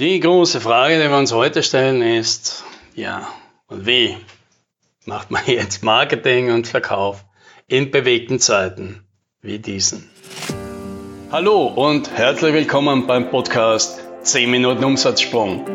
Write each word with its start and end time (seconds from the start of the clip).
Die 0.00 0.18
große 0.18 0.62
Frage, 0.62 0.98
die 0.98 1.10
wir 1.10 1.18
uns 1.18 1.30
heute 1.30 1.62
stellen, 1.62 2.00
ist, 2.00 2.64
ja, 2.94 3.28
und 3.68 3.84
wie 3.84 4.16
macht 5.04 5.30
man 5.30 5.42
jetzt 5.46 5.82
Marketing 5.82 6.50
und 6.50 6.66
Verkauf 6.66 7.22
in 7.66 7.90
bewegten 7.90 8.38
Zeiten 8.38 9.04
wie 9.42 9.58
diesen? 9.58 10.08
Hallo 11.30 11.66
und 11.66 12.10
herzlich 12.16 12.54
willkommen 12.54 13.06
beim 13.06 13.28
Podcast 13.28 14.00
10 14.22 14.50
Minuten 14.50 14.84
Umsatzsprung. 14.84 15.66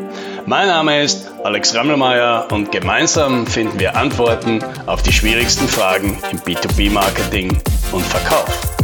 Mein 0.44 0.66
Name 0.66 1.04
ist 1.04 1.30
Alex 1.44 1.76
Rammelmeier 1.76 2.48
und 2.50 2.72
gemeinsam 2.72 3.46
finden 3.46 3.78
wir 3.78 3.94
Antworten 3.94 4.58
auf 4.86 5.04
die 5.04 5.12
schwierigsten 5.12 5.68
Fragen 5.68 6.18
im 6.32 6.40
B2B-Marketing 6.40 7.56
und 7.92 8.02
Verkauf. 8.02 8.75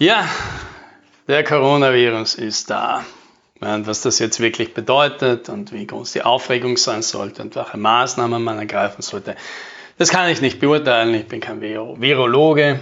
Ja, 0.00 0.28
der 1.26 1.42
Coronavirus 1.42 2.36
ist 2.36 2.70
da. 2.70 3.04
Und 3.58 3.88
was 3.88 4.00
das 4.02 4.20
jetzt 4.20 4.38
wirklich 4.38 4.72
bedeutet 4.72 5.48
und 5.48 5.72
wie 5.72 5.88
groß 5.88 6.12
die 6.12 6.22
Aufregung 6.22 6.76
sein 6.76 7.02
sollte 7.02 7.42
und 7.42 7.56
welche 7.56 7.78
Maßnahmen 7.78 8.40
man 8.40 8.60
ergreifen 8.60 9.02
sollte, 9.02 9.34
das 9.96 10.10
kann 10.10 10.28
ich 10.28 10.40
nicht 10.40 10.60
beurteilen. 10.60 11.12
Ich 11.14 11.26
bin 11.26 11.40
kein 11.40 11.60
Virologe, 11.60 12.78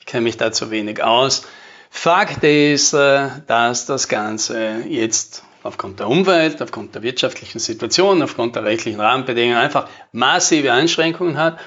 ich 0.00 0.06
kenne 0.06 0.22
mich 0.22 0.38
da 0.38 0.50
zu 0.50 0.70
wenig 0.70 1.02
aus. 1.02 1.46
Fakt 1.90 2.42
ist, 2.42 2.94
äh, 2.94 3.28
dass 3.46 3.84
das 3.84 4.08
Ganze 4.08 4.78
jetzt 4.88 5.42
aufgrund 5.62 6.00
der 6.00 6.08
Umwelt, 6.08 6.62
aufgrund 6.62 6.94
der 6.94 7.02
wirtschaftlichen 7.02 7.58
Situation, 7.58 8.22
aufgrund 8.22 8.56
der 8.56 8.64
rechtlichen 8.64 9.00
Rahmenbedingungen 9.00 9.58
einfach 9.58 9.90
massive 10.10 10.72
Einschränkungen 10.72 11.36
hat 11.36 11.58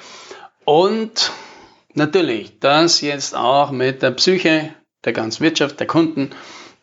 und 0.65 1.31
natürlich 1.93 2.59
das 2.59 3.01
jetzt 3.01 3.35
auch 3.35 3.69
mit 3.69 4.01
der 4.01 4.11
Psyche 4.11 4.73
der 5.05 5.13
ganzen 5.13 5.43
Wirtschaft, 5.43 5.79
der 5.79 5.87
Kunden, 5.87 6.31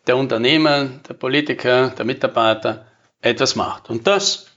der 0.07 0.17
Unternehmer, 0.17 0.85
der 1.07 1.13
Politiker, 1.13 1.89
der 1.89 2.05
Mitarbeiter 2.05 2.85
etwas 3.21 3.55
macht. 3.55 3.89
Und 3.89 4.07
das 4.07 4.47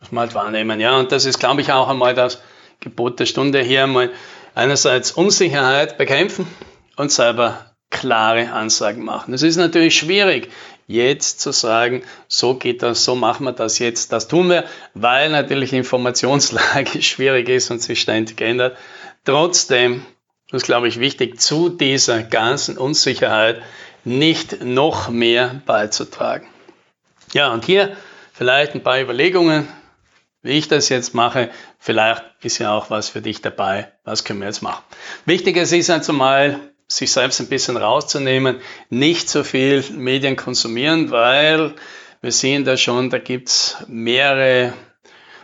muss 0.00 0.12
man 0.12 0.22
halt 0.22 0.34
wahrnehmen. 0.34 0.80
Ja, 0.80 0.98
und 0.98 1.12
das 1.12 1.24
ist, 1.24 1.38
glaube 1.38 1.60
ich, 1.60 1.72
auch 1.72 1.88
einmal 1.88 2.14
das 2.14 2.40
Gebot 2.80 3.18
der 3.20 3.26
Stunde 3.26 3.60
hier 3.60 3.84
einmal 3.84 4.10
einerseits 4.54 5.12
Unsicherheit 5.12 5.98
bekämpfen 5.98 6.46
und 6.96 7.12
selber 7.12 7.66
klare 7.90 8.52
Ansagen 8.52 9.04
machen. 9.04 9.34
Es 9.34 9.42
ist 9.42 9.56
natürlich 9.56 9.96
schwierig, 9.96 10.50
jetzt 10.86 11.40
zu 11.40 11.52
sagen, 11.52 12.02
so 12.28 12.54
geht 12.54 12.82
das, 12.82 13.04
so 13.04 13.14
machen 13.14 13.44
wir 13.44 13.52
das 13.52 13.78
jetzt, 13.78 14.12
das 14.12 14.28
tun 14.28 14.48
wir, 14.48 14.64
weil 14.94 15.30
natürlich 15.30 15.70
die 15.70 15.76
Informationslage 15.76 17.02
schwierig 17.02 17.48
ist 17.48 17.70
und 17.70 17.82
sich 17.82 18.00
ständig 18.00 18.40
ändert. 18.40 18.76
Trotzdem 19.24 20.04
das 20.50 20.62
ist, 20.62 20.66
glaube 20.66 20.88
ich, 20.88 20.98
wichtig, 20.98 21.40
zu 21.40 21.68
dieser 21.68 22.22
ganzen 22.22 22.78
Unsicherheit 22.78 23.62
nicht 24.04 24.64
noch 24.64 25.10
mehr 25.10 25.60
beizutragen. 25.66 26.48
Ja, 27.32 27.52
und 27.52 27.64
hier 27.64 27.96
vielleicht 28.32 28.74
ein 28.74 28.82
paar 28.82 29.00
Überlegungen, 29.00 29.68
wie 30.42 30.52
ich 30.52 30.68
das 30.68 30.88
jetzt 30.88 31.14
mache. 31.14 31.50
Vielleicht 31.78 32.24
ist 32.42 32.58
ja 32.58 32.72
auch 32.72 32.90
was 32.90 33.08
für 33.10 33.20
dich 33.20 33.42
dabei. 33.42 33.92
Was 34.04 34.24
können 34.24 34.40
wir 34.40 34.46
jetzt 34.46 34.62
machen? 34.62 34.82
Wichtig 35.26 35.56
ist 35.56 35.72
es 35.72 35.90
also 35.90 36.12
mal, 36.12 36.58
sich 36.86 37.12
selbst 37.12 37.40
ein 37.40 37.48
bisschen 37.48 37.76
rauszunehmen, 37.76 38.60
nicht 38.88 39.28
so 39.28 39.44
viel 39.44 39.84
Medien 39.90 40.36
konsumieren, 40.36 41.10
weil 41.10 41.74
wir 42.22 42.32
sehen 42.32 42.64
da 42.64 42.78
schon, 42.78 43.10
da 43.10 43.18
gibt's 43.18 43.76
mehrere 43.86 44.72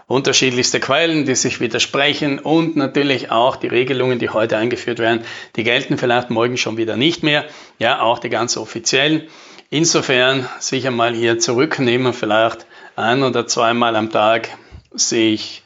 unterschiedlichste 0.06 0.80
Quellen, 0.80 1.24
die 1.24 1.34
sich 1.34 1.60
widersprechen 1.60 2.38
und 2.38 2.76
natürlich 2.76 3.30
auch 3.30 3.56
die 3.56 3.68
Regelungen, 3.68 4.18
die 4.18 4.30
heute 4.30 4.56
eingeführt 4.56 4.98
werden, 4.98 5.24
die 5.56 5.64
gelten 5.64 5.98
vielleicht 5.98 6.30
morgen 6.30 6.56
schon 6.56 6.76
wieder 6.76 6.96
nicht 6.96 7.22
mehr. 7.22 7.46
Ja, 7.78 8.00
auch 8.00 8.18
die 8.18 8.28
ganz 8.28 8.56
offiziellen. 8.56 9.22
Insofern 9.70 10.48
sich 10.60 10.86
einmal 10.86 11.14
hier 11.14 11.38
zurücknehmen, 11.38 12.12
vielleicht 12.12 12.66
ein 12.96 13.22
oder 13.22 13.46
zweimal 13.46 13.96
am 13.96 14.10
Tag 14.10 14.50
sich 14.92 15.62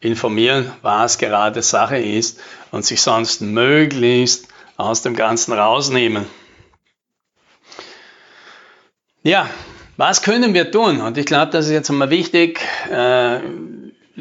informieren, 0.00 0.72
was 0.82 1.18
gerade 1.18 1.62
Sache 1.62 1.98
ist 1.98 2.40
und 2.72 2.84
sich 2.84 3.00
sonst 3.00 3.40
möglichst 3.40 4.48
aus 4.76 5.02
dem 5.02 5.14
Ganzen 5.14 5.52
rausnehmen. 5.52 6.26
Ja, 9.22 9.48
was 9.96 10.22
können 10.22 10.54
wir 10.54 10.72
tun? 10.72 11.00
Und 11.00 11.16
ich 11.16 11.26
glaube, 11.26 11.52
das 11.52 11.66
ist 11.66 11.72
jetzt 11.72 11.90
einmal 11.90 12.10
wichtig. 12.10 12.58
Äh, 12.90 13.40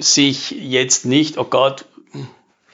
sich 0.04 0.52
jetzt 0.52 1.06
nicht, 1.06 1.38
oh 1.38 1.46
Gott, 1.46 1.86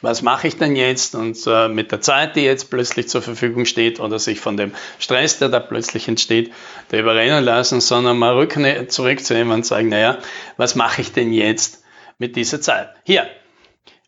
was 0.01 0.21
mache 0.21 0.47
ich 0.47 0.57
denn 0.57 0.75
jetzt? 0.75 1.15
Und 1.15 1.37
äh, 1.47 1.67
mit 1.67 1.91
der 1.91 2.01
Zeit, 2.01 2.35
die 2.35 2.41
jetzt 2.41 2.69
plötzlich 2.69 3.09
zur 3.09 3.21
Verfügung 3.21 3.65
steht 3.65 3.99
oder 3.99 4.19
sich 4.19 4.39
von 4.39 4.57
dem 4.57 4.73
Stress, 4.99 5.39
der 5.39 5.49
da 5.49 5.59
plötzlich 5.59 6.07
entsteht, 6.07 6.53
da 6.89 6.97
überrennen 6.97 7.43
lassen, 7.43 7.81
sondern 7.81 8.17
mal 8.17 8.35
rück, 8.35 8.57
zurückzunehmen 8.89 9.53
und 9.53 9.65
sagen, 9.65 9.89
naja, 9.89 10.19
was 10.55 10.75
mache 10.75 11.01
ich 11.01 11.13
denn 11.13 11.33
jetzt 11.33 11.83
mit 12.19 12.35
dieser 12.35 12.61
Zeit? 12.61 12.89
Hier, 13.03 13.27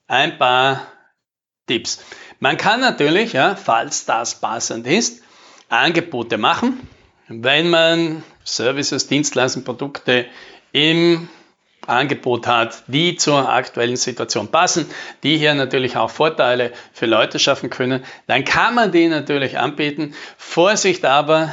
ein 0.07 0.37
paar 0.37 0.87
Tipps. 1.67 2.03
Man 2.39 2.57
kann 2.57 2.79
natürlich, 2.79 3.33
ja, 3.33 3.55
falls 3.55 4.05
das 4.05 4.39
passend 4.39 4.87
ist, 4.87 5.23
Angebote 5.69 6.37
machen, 6.37 6.87
wenn 7.27 7.69
man 7.69 8.23
Services, 8.43 9.07
Dienstleistungen, 9.07 9.65
Produkte 9.65 10.25
im 10.71 11.29
Angebot 11.89 12.47
hat, 12.47 12.83
die 12.87 13.15
zur 13.15 13.49
aktuellen 13.49 13.95
Situation 13.95 14.49
passen, 14.49 14.89
die 15.23 15.37
hier 15.37 15.53
natürlich 15.53 15.97
auch 15.97 16.09
Vorteile 16.09 16.71
für 16.93 17.05
Leute 17.05 17.39
schaffen 17.39 17.69
können, 17.69 18.03
dann 18.27 18.43
kann 18.43 18.75
man 18.75 18.91
die 18.91 19.07
natürlich 19.07 19.57
anbieten. 19.57 20.13
Vorsicht 20.37 21.05
aber, 21.05 21.51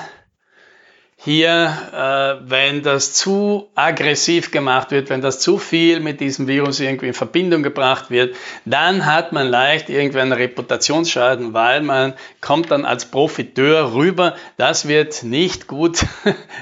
hier, 1.18 1.72
äh, 1.92 2.48
wenn 2.48 2.82
das 2.82 3.14
zu 3.14 3.68
aggressiv 3.74 4.50
gemacht 4.50 4.90
wird, 4.90 5.08
wenn 5.08 5.22
das 5.22 5.40
zu 5.40 5.58
viel 5.58 5.98
mit 6.00 6.20
diesem 6.20 6.46
Virus 6.46 6.78
irgendwie 6.78 7.08
in 7.08 7.14
Verbindung 7.14 7.62
gebracht 7.62 8.10
wird, 8.10 8.36
dann 8.64 9.06
hat 9.06 9.32
man 9.32 9.48
leicht 9.48 9.88
irgendwie 9.88 10.20
einen 10.20 10.32
Reputationsschaden, 10.32 11.54
weil 11.54 11.80
man 11.80 12.12
kommt 12.40 12.70
dann 12.70 12.84
als 12.84 13.06
Profiteur 13.06 13.94
rüber. 13.94 14.36
Das 14.58 14.88
wird 14.88 15.22
nicht 15.22 15.66
gut 15.66 16.04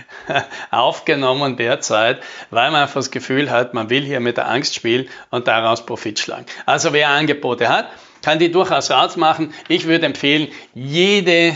aufgenommen 0.70 1.56
derzeit, 1.56 2.22
weil 2.50 2.70
man 2.70 2.82
einfach 2.82 2.94
das 2.94 3.10
Gefühl 3.10 3.50
hat, 3.50 3.74
man 3.74 3.90
will 3.90 4.02
hier 4.02 4.20
mit 4.20 4.36
der 4.36 4.48
Angst 4.48 4.74
spielen 4.74 5.08
und 5.30 5.48
daraus 5.48 5.84
Profit 5.84 6.20
schlagen. 6.20 6.46
Also 6.64 6.92
wer 6.92 7.08
Angebote 7.08 7.68
hat, 7.68 7.88
kann 8.22 8.38
die 8.38 8.50
durchaus 8.50 8.90
rausmachen. 8.90 9.52
Ich 9.68 9.86
würde 9.86 10.06
empfehlen, 10.06 10.48
jede 10.74 11.54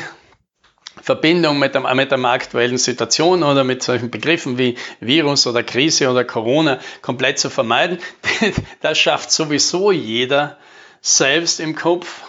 Verbindung 1.02 1.58
mit, 1.58 1.74
der, 1.74 1.94
mit 1.94 2.10
der 2.10 2.24
aktuellen 2.24 2.78
Situation 2.78 3.42
oder 3.42 3.64
mit 3.64 3.82
solchen 3.82 4.10
Begriffen 4.10 4.58
wie 4.58 4.76
Virus 5.00 5.46
oder 5.46 5.62
Krise 5.62 6.10
oder 6.10 6.24
Corona 6.24 6.78
komplett 7.02 7.38
zu 7.38 7.50
vermeiden. 7.50 7.98
Das 8.80 8.98
schafft 8.98 9.30
sowieso 9.30 9.90
jeder 9.90 10.56
selbst 11.00 11.60
im 11.60 11.74
Kopf 11.74 12.22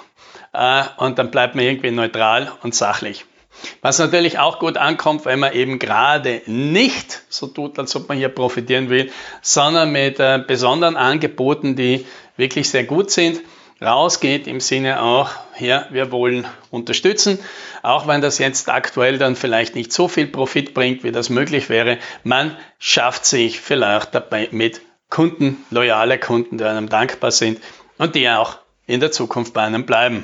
äh, 0.53 0.83
und 0.97 1.19
dann 1.19 1.31
bleibt 1.31 1.55
man 1.55 1.65
irgendwie 1.65 1.91
neutral 1.91 2.51
und 2.63 2.75
sachlich. 2.75 3.25
Was 3.81 3.99
natürlich 3.99 4.39
auch 4.39 4.59
gut 4.59 4.77
ankommt, 4.77 5.25
wenn 5.25 5.39
man 5.39 5.53
eben 5.53 5.79
gerade 5.79 6.41
nicht 6.45 7.21
so 7.29 7.47
tut, 7.47 7.77
als 7.77 7.95
ob 7.95 8.07
man 8.07 8.17
hier 8.17 8.29
profitieren 8.29 8.89
will, 8.89 9.11
sondern 9.41 9.91
mit 9.91 10.19
äh, 10.19 10.41
besonderen 10.45 10.95
Angeboten, 10.95 11.75
die 11.75 12.05
wirklich 12.37 12.69
sehr 12.69 12.85
gut 12.85 13.11
sind 13.11 13.41
rausgeht 13.81 14.47
im 14.47 14.59
Sinne 14.59 15.01
auch, 15.01 15.29
ja, 15.59 15.87
wir 15.91 16.11
wollen 16.11 16.45
unterstützen, 16.69 17.39
auch 17.81 18.07
wenn 18.07 18.21
das 18.21 18.37
jetzt 18.37 18.69
aktuell 18.69 19.17
dann 19.17 19.35
vielleicht 19.35 19.75
nicht 19.75 19.93
so 19.93 20.07
viel 20.07 20.27
Profit 20.27 20.73
bringt, 20.73 21.03
wie 21.03 21.11
das 21.11 21.29
möglich 21.29 21.69
wäre. 21.69 21.97
Man 22.23 22.57
schafft 22.77 23.25
sich 23.25 23.59
vielleicht 23.61 24.13
dabei 24.13 24.49
mit 24.51 24.81
Kunden, 25.09 25.65
loyale 25.71 26.19
Kunden, 26.19 26.57
die 26.57 26.65
einem 26.65 26.89
dankbar 26.89 27.31
sind 27.31 27.59
und 27.97 28.15
die 28.15 28.29
auch 28.29 28.57
in 28.85 28.99
der 28.99 29.11
Zukunft 29.11 29.53
bei 29.53 29.61
einem 29.61 29.85
bleiben. 29.85 30.23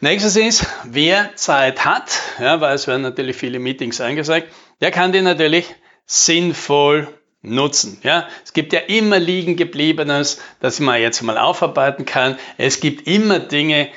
Nächstes 0.00 0.34
ist, 0.36 0.66
wer 0.84 1.36
Zeit 1.36 1.84
hat, 1.84 2.20
ja, 2.40 2.60
weil 2.60 2.74
es 2.74 2.88
werden 2.88 3.02
natürlich 3.02 3.36
viele 3.36 3.60
Meetings 3.60 4.00
eingesagt, 4.00 4.48
der 4.80 4.90
kann 4.90 5.12
die 5.12 5.22
natürlich 5.22 5.74
sinnvoll 6.06 7.06
nutzen. 7.42 7.98
Ja, 8.02 8.28
es 8.44 8.52
gibt 8.52 8.72
ja 8.72 8.80
immer 8.80 9.18
liegen 9.18 9.56
gebliebenes, 9.56 10.40
das 10.60 10.80
man 10.80 11.00
jetzt 11.00 11.22
mal 11.22 11.38
aufarbeiten 11.38 12.04
kann. 12.04 12.38
Es 12.56 12.80
gibt 12.80 13.06
immer 13.06 13.40
Dinge, 13.40 13.88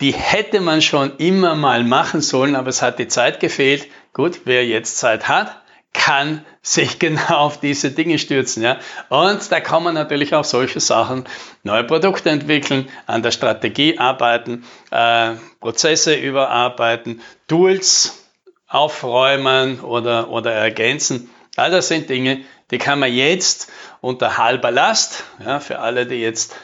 die 0.00 0.12
hätte 0.12 0.60
man 0.60 0.82
schon 0.82 1.16
immer 1.18 1.54
mal 1.54 1.84
machen 1.84 2.20
sollen, 2.20 2.56
aber 2.56 2.68
es 2.68 2.82
hat 2.82 2.98
die 2.98 3.08
Zeit 3.08 3.38
gefehlt. 3.40 3.86
Gut, 4.12 4.40
wer 4.44 4.66
jetzt 4.66 4.98
Zeit 4.98 5.28
hat, 5.28 5.62
kann 5.92 6.44
sich 6.62 6.98
genau 6.98 7.36
auf 7.36 7.60
diese 7.60 7.92
Dinge 7.92 8.18
stürzen. 8.18 8.62
Ja? 8.62 8.78
Und 9.08 9.52
da 9.52 9.60
kann 9.60 9.84
man 9.84 9.94
natürlich 9.94 10.34
auch 10.34 10.44
solche 10.44 10.80
Sachen, 10.80 11.24
neue 11.62 11.84
Produkte 11.84 12.30
entwickeln, 12.30 12.88
an 13.06 13.22
der 13.22 13.30
Strategie 13.30 13.98
arbeiten, 13.98 14.64
äh, 14.90 15.34
Prozesse 15.60 16.14
überarbeiten, 16.14 17.22
Tools 17.46 18.24
aufräumen 18.66 19.80
oder, 19.80 20.30
oder 20.30 20.52
ergänzen 20.52 21.30
All 21.56 21.70
das 21.70 21.88
sind 21.88 22.08
Dinge, 22.10 22.44
die 22.70 22.78
kann 22.78 22.98
man 22.98 23.12
jetzt 23.12 23.70
unter 24.00 24.38
halber 24.38 24.70
Last, 24.70 25.24
ja, 25.44 25.60
für 25.60 25.78
alle, 25.78 26.06
die 26.06 26.16
jetzt 26.16 26.56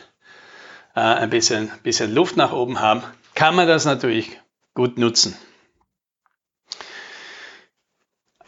äh, 0.97 1.01
ein 1.01 1.31
bisschen, 1.31 1.71
bisschen 1.83 2.13
Luft 2.13 2.37
nach 2.37 2.53
oben 2.53 2.81
haben, 2.81 3.03
kann 3.35 3.55
man 3.55 3.69
das 3.69 3.85
natürlich 3.85 4.41
gut 4.75 4.99
nutzen. 4.99 5.37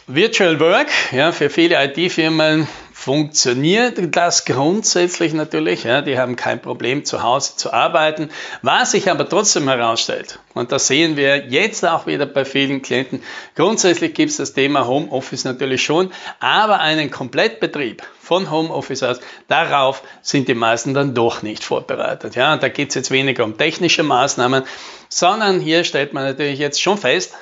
Virtual 0.08 0.58
Work, 0.58 0.90
ja, 1.12 1.30
für 1.30 1.48
viele 1.48 1.82
IT-Firmen 1.84 2.66
funktioniert 3.02 3.99
das 4.14 4.44
grundsätzlich 4.44 5.32
natürlich. 5.32 5.82
Ja, 5.82 6.02
die 6.02 6.20
haben 6.20 6.37
kein 6.37 6.62
Problem, 6.62 7.04
zu 7.04 7.25
Hause 7.25 7.56
zu 7.56 7.72
arbeiten. 7.72 8.31
Was 8.62 8.93
sich 8.93 9.10
aber 9.10 9.28
trotzdem 9.28 9.69
herausstellt, 9.69 10.38
und 10.54 10.70
das 10.70 10.87
sehen 10.87 11.16
wir 11.16 11.49
jetzt 11.49 11.84
auch 11.84 12.06
wieder 12.06 12.26
bei 12.26 12.44
vielen 12.44 12.81
Klienten, 12.81 13.25
grundsätzlich 13.56 14.14
gibt 14.14 14.31
es 14.31 14.37
das 14.37 14.52
Thema 14.52 14.87
Homeoffice 14.87 15.43
natürlich 15.43 15.82
schon, 15.82 16.12
aber 16.38 16.78
einen 16.78 17.10
Komplettbetrieb 17.10 18.04
von 18.20 18.52
Homeoffice 18.52 19.02
aus, 19.02 19.20
darauf 19.49 20.04
sind 20.20 20.46
die 20.46 20.54
meisten 20.54 20.94
dann 20.94 21.12
doch 21.12 21.43
nicht 21.43 21.64
vorbereitet. 21.64 22.37
Ja, 22.37 22.52
und 22.52 22.62
da 22.62 22.69
geht 22.69 22.90
es 22.90 22.94
jetzt 22.94 23.10
weniger 23.10 23.43
um 23.43 23.58
technische 23.58 24.04
Maßnahmen, 24.04 24.62
sondern 25.08 25.58
hier 25.58 25.82
stellt 25.82 26.12
man 26.12 26.22
natürlich 26.22 26.60
jetzt 26.60 26.81
schon 26.81 26.99
fest, 26.99 27.34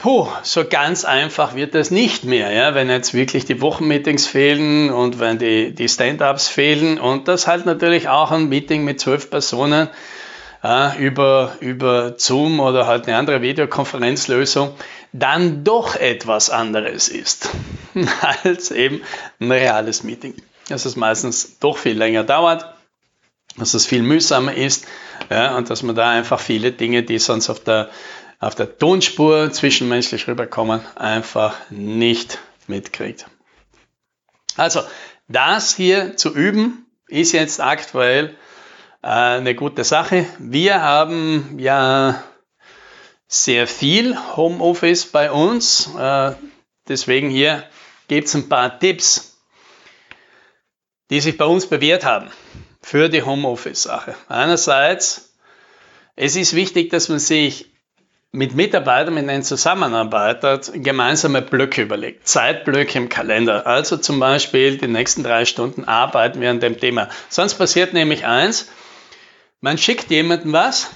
Puh, 0.00 0.28
so 0.42 0.64
ganz 0.64 1.04
einfach 1.04 1.54
wird 1.54 1.74
das 1.74 1.90
nicht 1.90 2.24
mehr, 2.24 2.50
ja, 2.52 2.74
wenn 2.74 2.88
jetzt 2.88 3.12
wirklich 3.12 3.44
die 3.44 3.60
Wochenmeetings 3.60 4.26
fehlen 4.26 4.88
und 4.88 5.20
wenn 5.20 5.38
die, 5.38 5.74
die 5.74 5.90
Stand-ups 5.90 6.48
fehlen 6.48 6.98
und 6.98 7.28
das 7.28 7.46
halt 7.46 7.66
natürlich 7.66 8.08
auch 8.08 8.30
ein 8.30 8.48
Meeting 8.48 8.82
mit 8.82 8.98
zwölf 8.98 9.28
Personen 9.28 9.90
äh, 10.64 10.98
über, 10.98 11.52
über 11.60 12.14
Zoom 12.16 12.60
oder 12.60 12.86
halt 12.86 13.08
eine 13.08 13.18
andere 13.18 13.42
Videokonferenzlösung 13.42 14.74
dann 15.12 15.64
doch 15.64 15.96
etwas 15.96 16.48
anderes 16.48 17.08
ist 17.08 17.50
als 18.42 18.70
eben 18.70 19.02
ein 19.38 19.52
reales 19.52 20.02
Meeting. 20.02 20.34
Dass 20.70 20.86
es 20.86 20.96
meistens 20.96 21.58
doch 21.58 21.76
viel 21.76 21.98
länger 21.98 22.24
dauert, 22.24 22.64
dass 23.58 23.74
es 23.74 23.84
viel 23.84 24.02
mühsamer 24.02 24.54
ist 24.54 24.86
ja, 25.28 25.56
und 25.58 25.68
dass 25.68 25.82
man 25.82 25.94
da 25.94 26.08
einfach 26.08 26.40
viele 26.40 26.72
Dinge, 26.72 27.02
die 27.02 27.18
sonst 27.18 27.50
auf 27.50 27.62
der 27.62 27.90
auf 28.40 28.54
der 28.54 28.78
Tonspur 28.78 29.52
zwischenmenschlich 29.52 30.26
rüberkommen, 30.26 30.80
einfach 30.96 31.56
nicht 31.70 32.38
mitkriegt. 32.66 33.26
Also, 34.56 34.82
das 35.28 35.76
hier 35.76 36.16
zu 36.16 36.34
üben, 36.34 36.86
ist 37.06 37.32
jetzt 37.32 37.60
aktuell 37.60 38.34
äh, 39.02 39.06
eine 39.06 39.54
gute 39.54 39.84
Sache. 39.84 40.26
Wir 40.38 40.80
haben 40.82 41.58
ja 41.58 42.22
sehr 43.28 43.66
viel 43.66 44.16
Homeoffice 44.36 45.06
bei 45.06 45.30
uns. 45.30 45.90
Äh, 45.96 46.32
deswegen 46.88 47.30
hier 47.30 47.62
gibt 48.08 48.28
es 48.28 48.34
ein 48.34 48.48
paar 48.48 48.78
Tipps, 48.78 49.38
die 51.10 51.20
sich 51.20 51.36
bei 51.36 51.44
uns 51.44 51.66
bewährt 51.66 52.04
haben 52.04 52.30
für 52.80 53.08
die 53.08 53.22
Homeoffice-Sache. 53.22 54.14
Einerseits, 54.28 55.36
es 56.16 56.36
ist 56.36 56.54
wichtig, 56.54 56.90
dass 56.90 57.08
man 57.08 57.18
sich 57.18 57.69
mit 58.32 58.54
Mitarbeitern, 58.54 59.14
mit 59.14 59.28
denen 59.28 59.42
zusammenarbeitet, 59.42 60.70
gemeinsame 60.74 61.42
Blöcke 61.42 61.82
überlegt, 61.82 62.28
Zeitblöcke 62.28 62.98
im 62.98 63.08
Kalender. 63.08 63.66
Also 63.66 63.96
zum 63.96 64.20
Beispiel 64.20 64.78
die 64.78 64.86
nächsten 64.86 65.24
drei 65.24 65.44
Stunden 65.44 65.84
arbeiten 65.84 66.40
wir 66.40 66.50
an 66.50 66.60
dem 66.60 66.78
Thema. 66.78 67.08
Sonst 67.28 67.54
passiert 67.54 67.92
nämlich 67.92 68.24
eins, 68.26 68.70
man 69.60 69.78
schickt 69.78 70.10
jemandem 70.10 70.52
was 70.52 70.90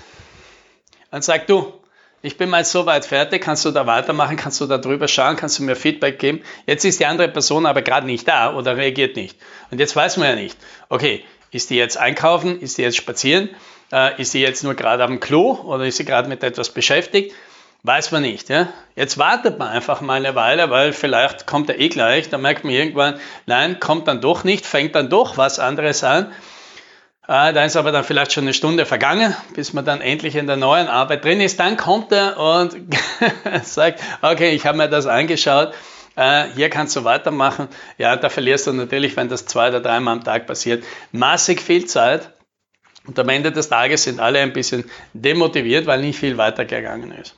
und 1.10 1.24
sagt, 1.24 1.50
du, 1.50 1.72
ich 2.22 2.38
bin 2.38 2.48
mal 2.48 2.64
so 2.64 2.86
weit 2.86 3.04
fertig, 3.04 3.42
kannst 3.42 3.64
du 3.64 3.70
da 3.70 3.86
weitermachen, 3.86 4.36
kannst 4.36 4.60
du 4.60 4.66
da 4.66 4.78
drüber 4.78 5.08
schauen, 5.08 5.36
kannst 5.36 5.58
du 5.58 5.64
mir 5.64 5.76
Feedback 5.76 6.18
geben. 6.18 6.40
Jetzt 6.66 6.84
ist 6.84 7.00
die 7.00 7.04
andere 7.04 7.28
Person 7.28 7.66
aber 7.66 7.82
gerade 7.82 8.06
nicht 8.06 8.26
da 8.26 8.54
oder 8.54 8.76
reagiert 8.76 9.16
nicht. 9.16 9.36
Und 9.70 9.80
jetzt 9.80 9.94
weiß 9.94 10.16
man 10.16 10.28
ja 10.28 10.34
nicht, 10.36 10.56
okay, 10.88 11.24
ist 11.50 11.70
die 11.70 11.76
jetzt 11.76 11.98
einkaufen, 11.98 12.60
ist 12.60 12.78
die 12.78 12.82
jetzt 12.82 12.96
spazieren? 12.96 13.50
Äh, 13.92 14.20
ist 14.20 14.32
sie 14.32 14.40
jetzt 14.40 14.64
nur 14.64 14.74
gerade 14.74 15.04
am 15.04 15.20
Klo 15.20 15.52
oder 15.64 15.84
ist 15.84 15.96
sie 15.96 16.04
gerade 16.04 16.28
mit 16.28 16.42
etwas 16.42 16.70
beschäftigt? 16.70 17.34
Weiß 17.82 18.12
man 18.12 18.22
nicht. 18.22 18.48
Ja? 18.48 18.68
Jetzt 18.96 19.18
wartet 19.18 19.58
man 19.58 19.68
einfach 19.68 20.00
mal 20.00 20.14
eine 20.14 20.34
Weile, 20.34 20.70
weil 20.70 20.92
vielleicht 20.92 21.46
kommt 21.46 21.68
er 21.68 21.78
eh 21.78 21.90
gleich. 21.90 22.30
Da 22.30 22.38
merkt 22.38 22.64
man 22.64 22.72
irgendwann, 22.72 23.20
nein, 23.44 23.78
kommt 23.78 24.08
dann 24.08 24.22
doch 24.22 24.42
nicht, 24.42 24.64
fängt 24.64 24.94
dann 24.94 25.10
doch 25.10 25.36
was 25.36 25.58
anderes 25.58 26.02
an. 26.02 26.32
Äh, 27.26 27.52
da 27.52 27.64
ist 27.64 27.76
aber 27.76 27.92
dann 27.92 28.04
vielleicht 28.04 28.32
schon 28.32 28.44
eine 28.44 28.54
Stunde 28.54 28.84
vergangen, 28.86 29.34
bis 29.54 29.72
man 29.72 29.84
dann 29.84 30.00
endlich 30.00 30.36
in 30.36 30.46
der 30.46 30.56
neuen 30.56 30.88
Arbeit 30.88 31.24
drin 31.24 31.40
ist. 31.40 31.60
Dann 31.60 31.76
kommt 31.76 32.12
er 32.12 32.38
und 32.38 32.74
sagt, 33.62 34.00
okay, 34.22 34.50
ich 34.54 34.66
habe 34.66 34.78
mir 34.78 34.88
das 34.88 35.06
angeschaut. 35.06 35.74
Äh, 36.16 36.44
hier 36.54 36.70
kannst 36.70 36.96
du 36.96 37.04
weitermachen. 37.04 37.68
Ja, 37.98 38.16
da 38.16 38.28
verlierst 38.28 38.66
du 38.66 38.72
natürlich, 38.72 39.16
wenn 39.16 39.28
das 39.28 39.46
zwei 39.46 39.68
oder 39.68 39.80
dreimal 39.80 40.14
am 40.14 40.24
Tag 40.24 40.46
passiert, 40.46 40.84
massig 41.12 41.60
viel 41.60 41.86
Zeit. 41.86 42.30
Und 43.06 43.18
am 43.18 43.28
Ende 43.28 43.52
des 43.52 43.68
Tages 43.68 44.04
sind 44.04 44.20
alle 44.20 44.40
ein 44.40 44.52
bisschen 44.52 44.90
demotiviert, 45.12 45.86
weil 45.86 46.00
nicht 46.00 46.18
viel 46.18 46.38
weitergegangen 46.38 47.12
ist. 47.12 47.36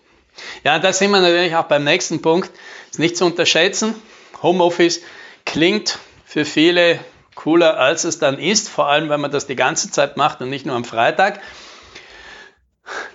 Ja, 0.64 0.78
da 0.78 0.92
sind 0.92 1.10
wir 1.10 1.20
natürlich 1.20 1.56
auch 1.56 1.64
beim 1.64 1.84
nächsten 1.84 2.22
Punkt. 2.22 2.50
Ist 2.90 2.98
nicht 2.98 3.16
zu 3.16 3.24
unterschätzen. 3.24 3.94
Homeoffice 4.42 5.02
klingt 5.44 5.98
für 6.24 6.44
viele 6.44 7.00
cooler, 7.34 7.78
als 7.78 8.04
es 8.04 8.18
dann 8.18 8.38
ist, 8.38 8.68
vor 8.68 8.88
allem 8.88 9.08
wenn 9.08 9.20
man 9.20 9.30
das 9.30 9.46
die 9.46 9.56
ganze 9.56 9.90
Zeit 9.90 10.16
macht 10.16 10.40
und 10.40 10.50
nicht 10.50 10.66
nur 10.66 10.76
am 10.76 10.84
Freitag. 10.84 11.40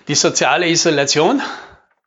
Die 0.08 0.14
soziale 0.14 0.68
Isolation, 0.68 1.40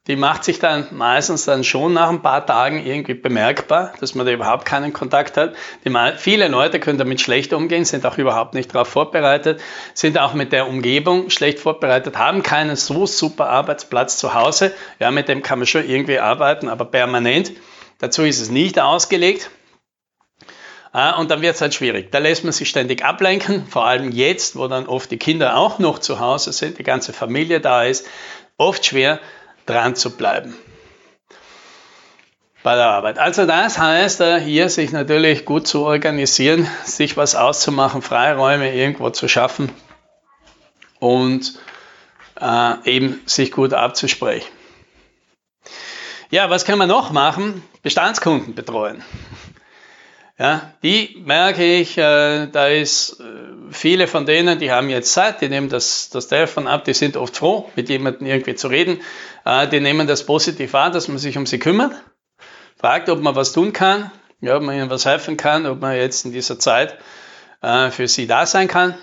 die 0.07 0.15
macht 0.15 0.43
sich 0.43 0.59
dann 0.59 0.87
meistens 0.91 1.45
dann 1.45 1.63
schon 1.63 1.93
nach 1.93 2.09
ein 2.09 2.21
paar 2.21 2.45
Tagen 2.45 2.85
irgendwie 2.85 3.15
bemerkbar, 3.15 3.93
dass 3.99 4.13
man 4.13 4.25
da 4.25 4.31
überhaupt 4.31 4.63
keinen 4.63 4.93
Kontakt 4.93 5.35
hat. 5.35 5.55
Viele 6.17 6.47
Leute 6.47 6.79
können 6.79 6.99
damit 6.99 7.21
schlecht 7.21 7.53
umgehen, 7.53 7.85
sind 7.85 8.05
auch 8.05 8.19
überhaupt 8.19 8.53
nicht 8.53 8.73
darauf 8.73 8.87
vorbereitet, 8.87 9.59
sind 9.95 10.19
auch 10.19 10.35
mit 10.35 10.51
der 10.51 10.67
Umgebung 10.67 11.31
schlecht 11.31 11.57
vorbereitet, 11.59 12.17
haben 12.17 12.43
keinen 12.43 12.75
so 12.75 13.07
super 13.07 13.49
Arbeitsplatz 13.49 14.17
zu 14.17 14.35
Hause. 14.35 14.73
Ja, 14.99 15.09
mit 15.09 15.27
dem 15.27 15.41
kann 15.41 15.57
man 15.57 15.65
schon 15.65 15.89
irgendwie 15.89 16.19
arbeiten, 16.19 16.69
aber 16.69 16.85
permanent. 16.85 17.51
Dazu 17.97 18.23
ist 18.23 18.39
es 18.39 18.51
nicht 18.51 18.79
ausgelegt. 18.79 19.49
Ah, 20.91 21.17
und 21.19 21.31
dann 21.31 21.41
wird 21.41 21.55
es 21.55 21.61
halt 21.61 21.73
schwierig. 21.73 22.11
Da 22.11 22.19
lässt 22.19 22.43
man 22.43 22.53
sich 22.53 22.69
ständig 22.69 23.03
ablenken, 23.03 23.65
vor 23.67 23.85
allem 23.85 24.11
jetzt, 24.11 24.55
wo 24.55 24.67
dann 24.67 24.85
oft 24.85 25.09
die 25.09 25.17
Kinder 25.17 25.57
auch 25.57 25.79
noch 25.79 25.99
zu 25.99 26.19
Hause 26.19 26.53
sind, 26.53 26.77
die 26.77 26.83
ganze 26.83 27.11
Familie 27.11 27.59
da 27.59 27.83
ist. 27.83 28.07
Oft 28.57 28.85
schwer, 28.85 29.19
dran 29.65 29.95
zu 29.95 30.15
bleiben 30.15 30.55
bei 32.65 32.75
der 32.75 32.87
Arbeit. 32.87 33.19
Also 33.19 33.45
das 33.45 33.77
heißt, 33.77 34.21
äh, 34.21 34.39
hier 34.39 34.69
sich 34.69 34.91
natürlich 34.91 35.45
gut 35.45 35.67
zu 35.67 35.85
organisieren, 35.85 36.67
sich 36.83 37.15
was 37.15 37.35
auszumachen, 37.35 38.01
Freiräume 38.01 38.73
irgendwo 38.73 39.11
zu 39.11 39.27
schaffen 39.27 39.71
und 40.99 41.59
äh, 42.41 42.89
eben 42.89 43.21
sich 43.27 43.51
gut 43.51 43.73
abzusprechen. 43.73 44.51
Ja, 46.31 46.49
was 46.49 46.65
kann 46.65 46.79
man 46.79 46.89
noch 46.89 47.11
machen? 47.11 47.63
Bestandskunden 47.83 48.55
betreuen. 48.55 49.03
Ja, 50.37 50.73
die 50.83 51.23
merke 51.25 51.63
ich, 51.63 51.97
äh, 51.97 52.47
da 52.47 52.67
ist 52.67 53.21
äh, 53.21 53.23
viele 53.71 54.05
von 54.05 54.25
denen, 54.25 54.59
die 54.59 54.69
haben 54.69 54.89
jetzt 54.89 55.13
Zeit, 55.13 55.39
die 55.39 55.47
nehmen 55.47 55.69
das, 55.69 56.09
das 56.09 56.27
Telefon 56.27 56.67
ab, 56.67 56.83
die 56.83 56.93
sind 56.93 57.15
oft 57.15 57.37
froh, 57.37 57.71
mit 57.77 57.87
jemandem 57.87 58.27
irgendwie 58.27 58.55
zu 58.55 58.67
reden. 58.67 58.99
Äh, 59.45 59.69
die 59.69 59.79
nehmen 59.79 60.07
das 60.07 60.25
positiv 60.25 60.73
wahr, 60.73 60.91
dass 60.91 61.07
man 61.07 61.19
sich 61.19 61.37
um 61.37 61.45
sie 61.45 61.57
kümmert, 61.57 61.93
fragt, 62.77 63.07
ob 63.07 63.21
man 63.21 63.37
was 63.37 63.53
tun 63.53 63.71
kann, 63.71 64.11
ja, 64.41 64.57
ob 64.57 64.63
man 64.63 64.75
ihnen 64.75 64.89
was 64.89 65.05
helfen 65.05 65.37
kann, 65.37 65.65
ob 65.65 65.79
man 65.79 65.95
jetzt 65.95 66.25
in 66.25 66.33
dieser 66.33 66.59
Zeit 66.59 66.97
äh, 67.61 67.89
für 67.89 68.09
sie 68.09 68.27
da 68.27 68.45
sein 68.45 68.67
kann. 68.67 68.93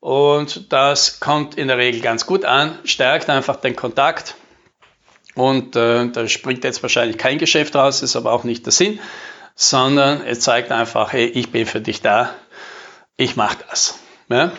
Und 0.00 0.72
das 0.72 1.20
kommt 1.20 1.54
in 1.58 1.68
der 1.68 1.78
Regel 1.78 2.00
ganz 2.00 2.26
gut 2.26 2.44
an, 2.44 2.76
stärkt 2.82 3.30
einfach 3.30 3.54
den 3.56 3.76
Kontakt. 3.76 4.34
Und 5.36 5.76
äh, 5.76 6.08
da 6.08 6.26
springt 6.26 6.64
jetzt 6.64 6.82
wahrscheinlich 6.82 7.18
kein 7.18 7.38
Geschäft 7.38 7.76
raus, 7.76 8.02
ist 8.02 8.16
aber 8.16 8.32
auch 8.32 8.42
nicht 8.42 8.66
der 8.66 8.72
Sinn 8.72 8.98
sondern 9.60 10.24
es 10.24 10.40
zeigt 10.40 10.72
einfach, 10.72 11.12
hey, 11.12 11.26
ich 11.26 11.52
bin 11.52 11.66
für 11.66 11.82
dich 11.82 12.00
da, 12.00 12.34
ich 13.18 13.36
mache 13.36 13.58
das. 13.68 13.98
Ja? 14.30 14.52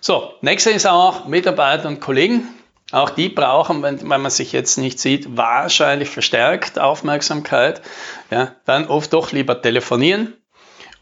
So, 0.00 0.32
nächste 0.42 0.70
ist 0.70 0.86
auch 0.86 1.26
Mitarbeiter 1.26 1.88
und 1.88 2.00
Kollegen. 2.00 2.46
Auch 2.92 3.10
die 3.10 3.30
brauchen, 3.30 3.82
wenn, 3.82 4.08
wenn 4.08 4.20
man 4.20 4.30
sich 4.30 4.52
jetzt 4.52 4.78
nicht 4.78 5.00
sieht, 5.00 5.36
wahrscheinlich 5.36 6.08
verstärkt 6.08 6.78
Aufmerksamkeit. 6.78 7.82
Ja, 8.30 8.54
dann 8.64 8.86
oft 8.86 9.12
doch 9.12 9.32
lieber 9.32 9.60
telefonieren 9.60 10.34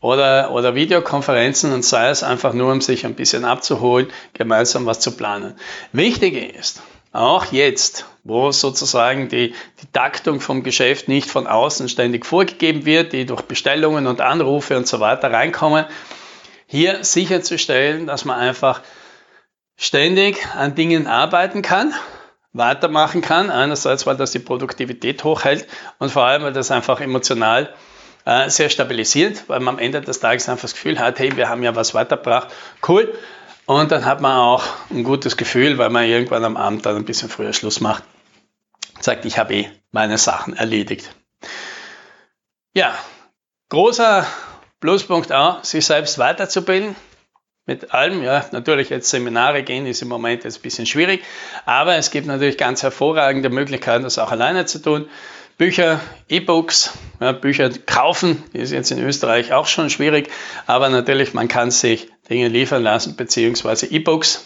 oder, 0.01 0.53
oder 0.53 0.75
Videokonferenzen 0.75 1.75
und 1.75 1.85
sei 1.85 2.09
es 2.09 2.23
einfach 2.23 2.55
nur, 2.55 2.73
um 2.73 2.81
sich 2.81 3.05
ein 3.05 3.15
bisschen 3.15 3.45
abzuholen, 3.45 4.11
gemeinsam 4.33 4.87
was 4.87 4.99
zu 5.01 5.15
planen. 5.15 5.57
Wichtig 5.93 6.57
ist, 6.57 6.83
auch 7.17 7.47
jetzt, 7.47 8.07
wo 8.25 8.53
sozusagen 8.53 9.29
die, 9.29 9.55
die 9.83 9.93
Taktung 9.93 10.41
vom 10.41 10.63
Geschäft 10.63 11.09
nicht 11.09 11.31
von 11.31 11.47
außen 11.47 11.89
ständig 11.89 12.27
vorgegeben 12.27 12.85
wird, 12.85 13.13
die 13.13 13.27
durch 13.27 13.43
Bestellungen 13.43 14.07
und 14.07 14.21
Anrufe 14.21 14.77
und 14.77 14.87
so 14.87 15.01
weiter 15.01 15.33
reinkommen, 15.33 15.87
hier 16.67 17.05
sicherzustellen, 17.05 18.07
dass 18.07 18.25
man 18.25 18.39
einfach 18.39 18.83
ständig 19.77 20.45
an 20.55 20.75
Dingen 20.75 21.07
arbeiten 21.07 21.63
kann, 21.63 21.95
weitermachen 22.53 23.21
kann. 23.21 23.51
Einerseits, 23.51 24.07
weil 24.07 24.17
das 24.17 24.33
die 24.33 24.39
Produktivität 24.39 25.23
hochhält 25.25 25.67
und 25.99 26.11
vor 26.11 26.25
allem, 26.25 26.43
weil 26.43 26.53
das 26.53 26.71
einfach 26.71 27.01
emotional 27.01 27.73
äh, 28.25 28.51
sehr 28.51 28.71
stabilisiert, 28.71 29.45
weil 29.49 29.61
man 29.61 29.77
am 29.77 29.79
Ende 29.79 30.01
des 30.01 30.21
Tages 30.21 30.49
einfach 30.49 30.63
das 30.63 30.75
Gefühl 30.75 30.99
hat, 30.99 31.19
hey, 31.19 31.37
wir 31.37 31.49
haben 31.49 31.63
ja 31.63 31.77
was 31.77 31.95
weitergebracht, 31.95 32.49
cool. 32.89 33.17
Und 33.67 33.91
dann 33.91 34.05
hat 34.05 34.21
man 34.21 34.37
auch 34.39 34.65
ein 34.91 35.03
gutes 35.03 35.37
Gefühl, 35.37 35.77
weil 35.79 35.91
man 35.91 36.05
irgendwann 36.05 36.45
am 36.45 36.57
Abend 36.57 36.87
dann 36.87 36.97
ein 36.97 37.05
bisschen 37.05 37.29
früher 37.29 37.53
Schluss 37.53 37.81
macht. 37.81 38.05
Sagt, 39.01 39.25
ich 39.25 39.39
habe 39.39 39.55
eh 39.55 39.71
meine 39.91 40.19
Sachen 40.19 40.57
erledigt. 40.57 41.15
Ja, 42.75 42.95
großer 43.69 44.27
Pluspunkt 44.81 45.33
auch, 45.33 45.65
sich 45.65 45.85
selbst 45.85 46.19
weiterzubilden 46.19 46.95
mit 47.67 47.93
allem. 47.93 48.23
Ja, 48.23 48.47
natürlich 48.53 48.89
jetzt 48.91 49.11
Seminare 49.11 49.65
gehen 49.65 49.87
ist 49.87 50.01
im 50.01 50.09
Moment 50.09 50.45
jetzt 50.45 50.59
ein 50.59 50.63
bisschen 50.63 50.87
schwierig, 50.87 51.25
aber 51.65 51.97
es 51.97 52.11
gibt 52.11 52.27
natürlich 52.29 52.59
ganz 52.59 52.83
hervorragende 52.83 53.51
Möglichkeiten, 53.51 54.05
das 54.05 54.19
auch 54.19 54.31
alleine 54.31 54.67
zu 54.67 54.81
tun. 54.81 55.09
Bücher, 55.59 56.01
E-Books, 56.29 56.93
ja, 57.19 57.33
Bücher 57.33 57.71
kaufen, 57.71 58.45
ist 58.53 58.73
jetzt 58.73 58.91
in 58.91 58.99
Österreich 58.99 59.55
auch 59.55 59.67
schon 59.67 59.89
schwierig, 59.89 60.29
aber 60.67 60.91
natürlich, 60.91 61.33
man 61.33 61.49
kann 61.49 61.71
sich 61.71 62.09
Dinge 62.29 62.49
liefern 62.49 62.83
lassen, 62.83 63.17
beziehungsweise 63.17 63.87
E-Books 63.87 64.45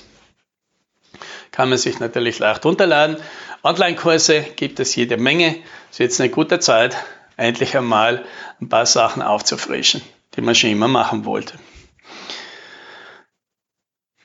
kann 1.50 1.68
man 1.68 1.78
sich 1.78 1.98
natürlich 1.98 2.38
leicht 2.38 2.64
runterladen. 2.64 3.16
Online-Kurse 3.64 4.42
gibt 4.54 4.78
es 4.78 4.94
jede 4.94 5.16
Menge. 5.16 5.56
Es 5.90 5.96
ist 5.96 5.98
jetzt 5.98 6.20
eine 6.20 6.30
gute 6.30 6.60
Zeit, 6.60 6.96
endlich 7.36 7.76
einmal 7.76 8.24
ein 8.60 8.68
paar 8.68 8.86
Sachen 8.86 9.20
aufzufrischen, 9.20 10.02
die 10.36 10.42
man 10.42 10.54
schon 10.54 10.70
immer 10.70 10.88
machen 10.88 11.24
wollte. 11.24 11.58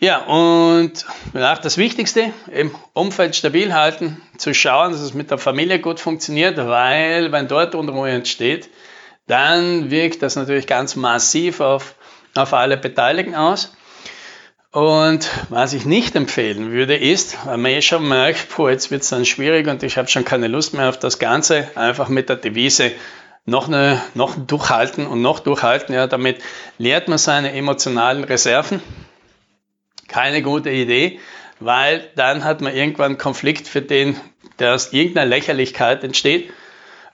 Ja, 0.06 0.20
und 0.20 1.04
auch 1.34 1.58
das 1.58 1.80
Wichtigste, 1.80 2.32
im 2.52 2.70
Umfeld 2.94 3.36
stabil 3.36 3.74
halten, 3.74 4.22
zu 4.38 4.54
schauen, 4.54 4.92
dass 4.92 5.02
es 5.02 5.16
mit 5.16 5.32
der 5.32 5.40
Familie 5.40 5.80
gut 5.80 6.00
funktioniert, 6.00 6.58
weil 6.58 7.32
wenn 7.32 7.48
dort 7.48 7.74
Unruhe 7.74 8.12
entsteht, 8.12 8.70
dann 9.26 9.90
wirkt 9.90 10.22
das 10.22 10.36
natürlich 10.36 10.68
ganz 10.68 10.96
massiv 10.96 11.60
auf, 11.60 11.96
auf 12.36 12.54
alle 12.54 12.78
Beteiligten 12.78 13.34
aus. 13.34 13.76
Und 14.70 15.28
was 15.50 15.74
ich 15.74 15.88
nicht 15.88 16.16
empfehlen 16.16 16.70
würde, 16.70 16.96
ist, 16.96 17.44
weil 17.48 17.58
man 17.58 17.72
eh 17.72 17.82
schon 17.82 18.08
merkt, 18.08 18.50
puh, 18.50 18.70
jetzt 18.70 18.92
wird 18.92 19.02
es 19.02 19.10
dann 19.10 19.26
schwierig 19.26 19.68
und 19.68 19.82
ich 19.82 19.98
habe 19.98 20.08
schon 20.08 20.24
keine 20.24 20.48
Lust 20.48 20.76
mehr 20.76 20.90
auf 20.90 21.00
das 21.00 21.18
Ganze, 21.18 21.68
einfach 21.74 22.10
mit 22.10 22.30
der 22.30 22.36
Devise 22.36 22.92
noch, 23.46 23.68
eine, 23.70 24.00
noch 24.14 24.36
durchhalten 24.36 25.08
und 25.08 25.24
noch 25.24 25.40
durchhalten. 25.40 25.96
Ja, 25.96 26.06
damit 26.06 26.44
leert 26.78 27.08
man 27.08 27.18
seine 27.18 27.54
emotionalen 27.54 28.24
Reserven 28.24 28.84
keine 30.16 30.42
gute 30.42 30.70
Idee, 30.70 31.20
weil 31.60 32.10
dann 32.16 32.46
hat 32.46 32.62
man 32.62 32.74
irgendwann 32.74 33.08
einen 33.08 33.18
Konflikt, 33.18 33.68
für 33.68 33.82
den 33.82 34.16
der 34.60 34.74
aus 34.74 34.94
irgendeiner 34.94 35.26
Lächerlichkeit 35.26 36.06
entsteht 36.06 36.54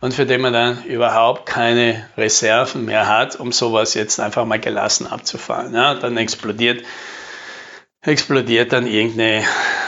und 0.01 0.13
für 0.13 0.27
den 0.27 0.41
man 0.41 0.53
dann 0.53 0.83
überhaupt 0.83 1.47
keine 1.47 2.07
Reserven 2.15 2.85
mehr 2.85 3.07
hat, 3.07 3.35
um 3.37 3.51
sowas 3.51 3.95
jetzt 3.95 4.19
einfach 4.19 4.45
mal 4.45 4.59
gelassen 4.59 5.07
abzufahren. 5.07 5.73
Ja, 5.73 5.95
dann 5.95 6.15
explodiert, 6.17 6.83
explodiert 8.03 8.71
dann 8.71 8.85
irgendeine 8.85 9.45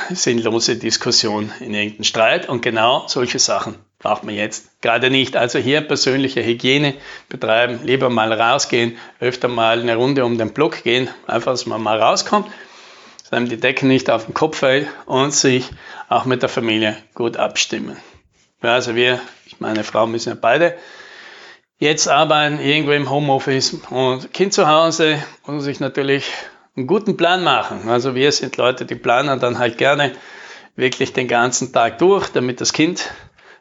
sinnlose 0.09 0.77
Diskussion 0.77 1.51
in 1.59 1.75
irgendeinen 1.75 2.05
Streit 2.05 2.49
und 2.49 2.63
genau 2.63 3.03
solche 3.07 3.37
Sachen 3.37 3.75
braucht 3.99 4.23
man 4.23 4.33
jetzt 4.33 4.81
gerade 4.81 5.11
nicht. 5.11 5.37
Also 5.37 5.59
hier 5.59 5.81
persönliche 5.81 6.43
Hygiene 6.43 6.95
betreiben, 7.29 7.81
lieber 7.83 8.09
mal 8.09 8.33
rausgehen, 8.33 8.97
öfter 9.19 9.49
mal 9.49 9.81
eine 9.81 9.97
Runde 9.97 10.25
um 10.25 10.39
den 10.39 10.51
Block 10.51 10.81
gehen, 10.81 11.11
einfach, 11.27 11.51
dass 11.51 11.67
man 11.67 11.79
mal 11.79 12.01
rauskommt 12.01 12.47
einem 13.33 13.49
die 13.49 13.59
Decke 13.59 13.85
nicht 13.85 14.09
auf 14.09 14.25
den 14.25 14.33
Kopf 14.33 14.59
fällt 14.59 14.87
und 15.05 15.33
sich 15.33 15.69
auch 16.09 16.25
mit 16.25 16.41
der 16.41 16.49
Familie 16.49 16.95
gut 17.13 17.37
abstimmen. 17.37 17.97
Ja, 18.61 18.73
also 18.73 18.95
wir, 18.95 19.19
meine 19.59 19.83
Frau 19.83 20.07
müssen 20.07 20.29
ja 20.29 20.37
beide 20.39 20.77
jetzt 21.77 22.07
arbeiten, 22.07 22.59
irgendwo 22.59 22.93
im 22.93 23.09
Homeoffice 23.09 23.73
und 23.89 24.33
Kind 24.33 24.53
zu 24.53 24.67
Hause 24.67 25.21
muss 25.45 25.65
sich 25.65 25.79
natürlich 25.79 26.31
einen 26.75 26.87
guten 26.87 27.17
Plan 27.17 27.43
machen. 27.43 27.89
Also 27.89 28.15
wir 28.15 28.31
sind 28.31 28.57
Leute, 28.57 28.85
die 28.85 28.95
planen 28.95 29.39
dann 29.39 29.59
halt 29.59 29.77
gerne 29.77 30.13
wirklich 30.75 31.13
den 31.13 31.27
ganzen 31.27 31.73
Tag 31.73 31.99
durch, 31.99 32.29
damit 32.29 32.61
das 32.61 32.73
Kind 32.73 33.11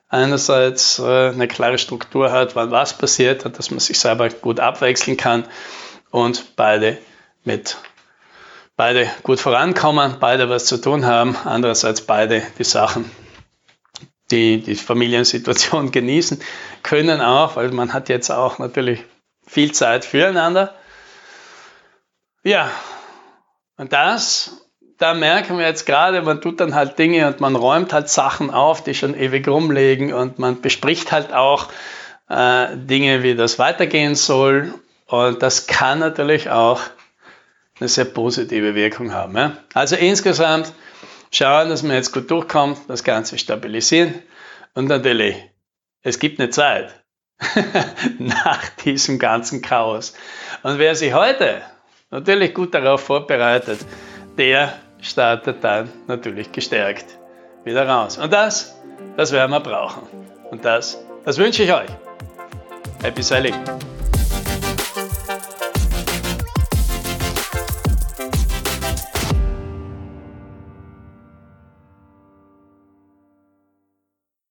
einerseits 0.09 0.99
äh, 0.99 1.31
eine 1.31 1.49
klare 1.49 1.79
Struktur 1.79 2.31
hat, 2.31 2.55
wann 2.55 2.71
was 2.71 2.97
passiert 2.97 3.45
und 3.45 3.59
dass 3.59 3.71
man 3.71 3.81
sich 3.81 3.99
selber 3.99 4.29
gut 4.29 4.61
abwechseln 4.61 5.17
kann 5.17 5.45
und 6.11 6.55
beide 6.55 6.99
mit 7.45 7.77
beide 8.83 9.09
gut 9.23 9.39
vorankommen, 9.39 10.17
beide 10.19 10.49
was 10.49 10.65
zu 10.65 10.77
tun 10.77 11.07
haben, 11.07 11.37
andererseits 11.45 12.01
beide 12.01 12.43
die 12.59 12.65
Sachen, 12.65 13.09
die 14.33 14.61
die 14.61 14.75
Familiensituation 14.75 15.93
genießen 15.93 16.41
können 16.83 17.21
auch, 17.21 17.55
weil 17.55 17.71
man 17.71 17.93
hat 17.93 18.09
jetzt 18.09 18.31
auch 18.31 18.59
natürlich 18.59 19.05
viel 19.47 19.71
Zeit 19.71 20.05
füreinander. 20.05 20.75
Ja, 22.43 22.73
und 23.77 23.93
das, 23.93 24.67
da 24.99 25.15
merken 25.15 25.59
wir 25.59 25.67
jetzt 25.69 25.87
gerade, 25.87 26.21
man 26.23 26.41
tut 26.41 26.59
dann 26.59 26.75
halt 26.75 26.99
Dinge 26.99 27.29
und 27.29 27.39
man 27.39 27.55
räumt 27.55 27.93
halt 27.93 28.09
Sachen 28.09 28.51
auf, 28.51 28.83
die 28.83 28.97
schon 28.97 29.15
ewig 29.15 29.47
rumliegen 29.47 30.13
und 30.13 30.41
man 30.41 30.61
bespricht 30.61 31.13
halt 31.13 31.33
auch 31.33 31.69
äh, 32.29 32.77
Dinge, 32.77 33.23
wie 33.23 33.37
das 33.37 33.61
weitergehen 33.61 34.17
soll. 34.17 34.75
Und 35.07 35.41
das 35.41 35.69
kann 35.69 36.01
natürlich 36.01 36.51
auch 36.51 36.81
eine 37.83 37.89
sehr 37.89 38.05
positive 38.05 38.77
Wirkung 38.77 39.13
haben. 39.13 39.37
Ja? 39.37 39.57
Also 39.75 39.97
insgesamt 39.97 40.73
schauen, 41.33 41.69
dass 41.69 41.83
man 41.83 41.97
jetzt 41.97 42.13
gut 42.13 42.31
durchkommt, 42.31 42.79
das 42.87 43.03
Ganze 43.03 43.39
stabilisieren 43.39 44.15
und 44.75 44.87
natürlich, 44.89 45.37
es 46.03 46.21
gibt 46.21 46.39
eine 46.39 46.51
Zeit 46.51 46.95
nach 48.19 48.69
diesem 48.85 49.19
ganzen 49.19 49.63
Chaos. 49.63 50.15
Und 50.63 50.79
wer 50.79 50.95
sich 50.95 51.13
heute 51.13 51.63
natürlich 52.11 52.55
gut 52.55 52.73
darauf 52.73 53.01
vorbereitet, 53.01 53.81
der 54.39 54.79
startet 55.01 55.65
dann 55.65 55.91
natürlich 56.07 56.53
gestärkt 56.53 57.19
wieder 57.65 57.89
raus. 57.89 58.17
Und 58.17 58.33
das, 58.33 58.77
das 59.17 59.33
werden 59.33 59.51
wir 59.51 59.61
brauchen. 59.61 60.03
Und 60.53 60.65
das, 60.65 60.99
das 61.25 61.37
wünsche 61.39 61.65
ich 61.65 61.73
euch. 61.73 61.91
Happy 63.03 63.23
Sailing! 63.23 63.55